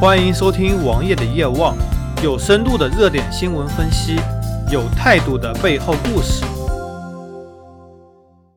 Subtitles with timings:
[0.00, 1.76] 欢迎收听王爷的夜望，
[2.22, 4.16] 有深度的热点新闻分析，
[4.72, 6.42] 有态度的背后故事。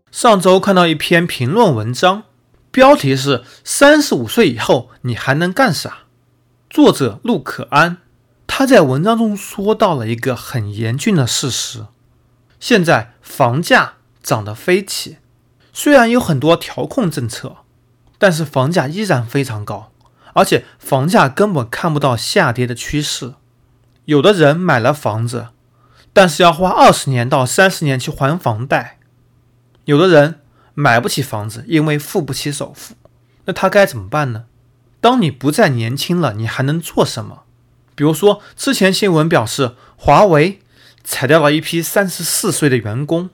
[0.10, 2.24] 上周看到一篇评论文章，
[2.72, 6.04] 标题是“三十五岁以后你还能干啥”，
[6.72, 7.98] 作者陆可安。
[8.48, 11.88] 他在文章中说到了一个很严峻的事实：
[12.62, 15.18] 现在房价涨得飞起，
[15.74, 17.58] 虽然有很多调控政策，
[18.18, 19.90] 但是房价依然非常高。
[20.34, 23.34] 而且房价根本看不到下跌的趋势，
[24.06, 25.48] 有的人买了房子，
[26.12, 28.98] 但是要花二十年到三十年去还房贷；
[29.86, 30.42] 有的人
[30.74, 32.96] 买不起房子，因为付不起首付。
[33.46, 34.46] 那他该怎么办呢？
[35.00, 37.44] 当你不再年轻了，你还能做什么？
[37.94, 40.62] 比如说，之前新闻表示华为
[41.04, 43.30] 裁掉了一批三十四岁的员工，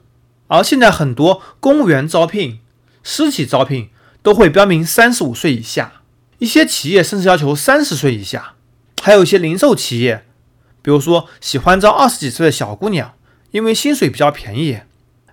[0.48, 2.60] 而现在很多公务员招聘、
[3.02, 3.90] 私企招聘
[4.22, 5.99] 都会标明三十五岁以下。
[6.40, 8.54] 一些企业甚至要求三十岁以下，
[9.02, 10.24] 还有一些零售企业，
[10.80, 13.12] 比如说喜欢招二十几岁的小姑娘，
[13.50, 14.80] 因为薪水比较便宜，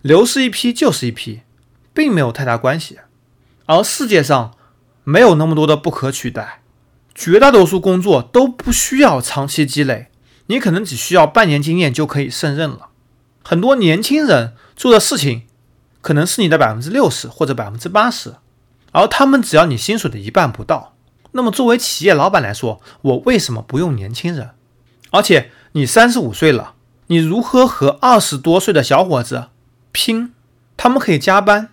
[0.01, 1.43] 流失一批就是一批，
[1.93, 2.99] 并没有太大关系。
[3.67, 4.53] 而世界上
[5.05, 6.61] 没有那么多的不可取代，
[7.15, 10.07] 绝大多数工作都不需要长期积累，
[10.47, 12.89] 你可能只需要半年经验就可以胜任了。
[13.45, 15.43] 很多年轻人做的事情，
[16.01, 18.35] 可能是你的百分之六十或者百分之八十，
[18.91, 20.95] 而他们只要你薪水的一半不到。
[21.37, 24.49] 那么，作为企业老板来说，我为什么不用年轻人？
[25.11, 26.73] 而且你三十五岁了，
[27.05, 29.49] 你如何和二十多岁的小伙子
[29.91, 30.33] 拼？
[30.75, 31.69] 他们可以加班。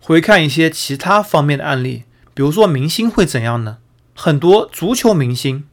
[0.00, 3.76] 回看一些其他方面的案例，比如说明星会怎样呢？
[4.14, 5.64] 很多足球明星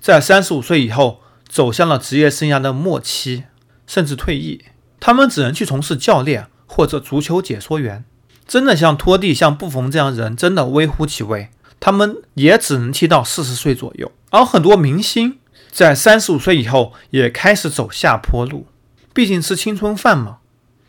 [0.00, 3.42] 在三十五岁以后走向了职业生涯的末期，
[3.88, 4.64] 甚至退役，
[5.00, 8.04] 他们只能去从事教练或者足球解说员。
[8.46, 11.50] 真的像托蒂、像布冯这样人，真的微乎其微。
[11.80, 15.38] 他们也只能踢到四十岁左右，而很多明星
[15.70, 18.66] 在三十五岁以后也开始走下坡路，
[19.12, 20.38] 毕竟是青春饭嘛。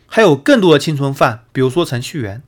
[0.06, 2.42] 还有更多的青春饭，比如说程序员，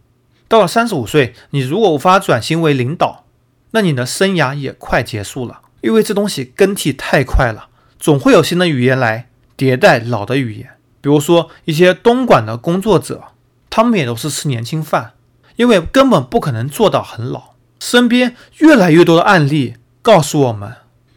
[0.47, 3.25] 到了三十五岁，你如果无法转型为领导，
[3.73, 7.69] 那你的生涯也快结束了，因为这东西更替太快了，
[7.99, 10.71] 总会有新的语言来迭代老的语言。
[11.01, 13.25] 比如说一些东莞的工作者，
[13.69, 15.13] 他们也都是吃年轻饭，
[15.57, 17.55] 因为根本不可能做到很老。
[17.79, 20.77] 身边越来越多的案例告诉我们，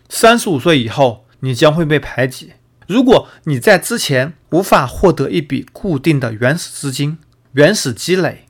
[0.09, 2.53] 三十五岁以后你将会被排挤。
[2.87, 7.17] 如果你在之前无法获得一笔固定的原始资金、
[7.53, 8.45] 原始积累，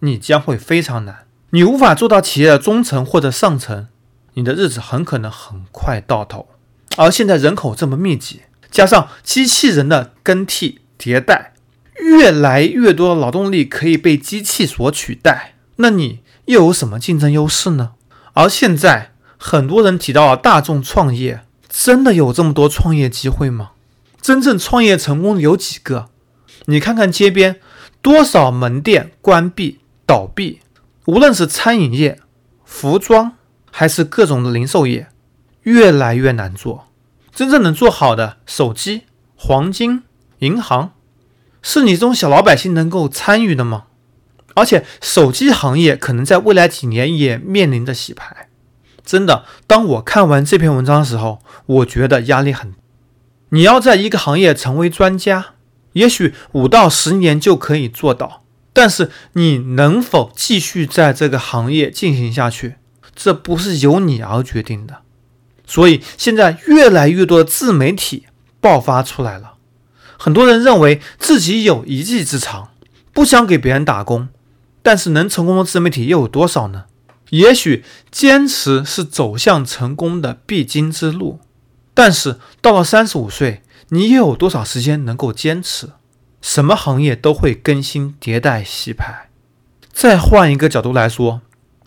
[0.00, 1.26] 你将会非常难。
[1.50, 3.86] 你无法做到企业的中层或者上层，
[4.34, 6.48] 你的日子很可能很快到头。
[6.96, 11.52] 而现在人口这么密集，加上机器人的更替迭代，
[12.00, 16.23] 越来越多的劳动力可以被机器所取代，那你？
[16.46, 17.92] 又有什么竞争优势呢？
[18.34, 23.70] 而现在很多人提到了大众创业，真的有这么多创业机会吗？
[24.20, 26.08] 真正创业成功的有几个？
[26.66, 27.60] 你看看街边
[28.00, 30.60] 多少门店关闭倒闭，
[31.06, 32.20] 无论是餐饮业、
[32.64, 33.32] 服装
[33.70, 35.08] 还是各种的零售业，
[35.62, 36.86] 越来越难做。
[37.34, 39.02] 真正能做好的手机、
[39.34, 40.04] 黄金、
[40.38, 40.92] 银行，
[41.60, 43.84] 是你这种小老百姓能够参与的吗？
[44.54, 48.48] 而且手机行业可能在未来几年也面临着洗牌，
[49.04, 49.44] 真的。
[49.66, 52.72] 当我看完这篇文章的时候，我觉得压力很。
[53.50, 55.54] 你要在一个行业成为专家，
[55.92, 62.76] 也许五到十年就可以做到，但是你能否继续在这个行业进行下去，
[63.14, 65.02] 这不是由你而决定的。
[65.66, 68.26] 所以现在越来越多的自媒体
[68.60, 69.54] 爆发出来了，
[70.18, 72.70] 很多人认为自己有一技之长，
[73.12, 74.28] 不想给别人打工。
[74.84, 76.84] 但是能成功的自媒体又有多少呢？
[77.30, 81.40] 也许坚持是走向成功的必经之路，
[81.94, 85.88] 但是到了三十五岁，你又有多少时间能够坚持？
[86.42, 89.30] 什么行业都会更新迭代洗牌。
[89.90, 91.40] 再换一个角度来说，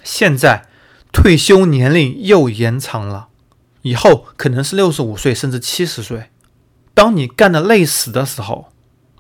[0.04, 0.66] 现在
[1.14, 3.28] 退休年龄又延长了，
[3.84, 6.32] 以后可能是六十五岁甚至七十岁。
[6.96, 8.70] 当你干得累死的时候，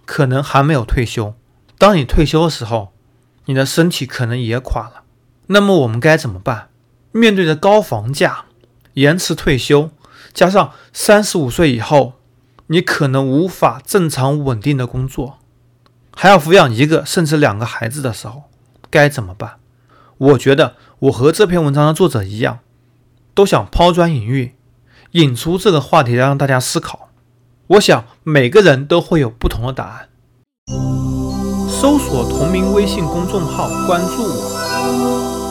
[0.03, 1.35] 可能还没有退休；
[1.77, 2.91] 当你退休的时候，
[3.47, 5.03] 你的身体可能也垮了，
[5.47, 6.69] 那么我们该怎么办？
[7.11, 8.45] 面对着高房价、
[8.93, 9.89] 延迟退休，
[10.33, 12.13] 加上三十五岁以后
[12.67, 15.39] 你可能无法正常稳定的工作，
[16.13, 18.43] 还要抚养一个甚至两个孩子的时候，
[18.89, 19.55] 该怎么办？
[20.17, 22.59] 我觉得我和这篇文章的作者一样，
[23.33, 24.55] 都想抛砖引玉，
[25.11, 27.09] 引出这个话题来让大家思考。
[27.67, 30.09] 我想每个人都会有不同的答案。
[31.79, 35.46] 搜索同名微信公众号，关注我。